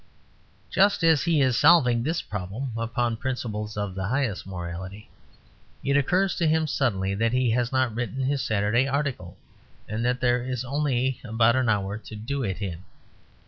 [0.71, 5.11] Just as he is solving this problem upon principles of the highest morality,
[5.83, 9.37] it occurs to him suddenly that he has not written his Saturday article;
[9.87, 12.83] and that there is only about an hour to do it in.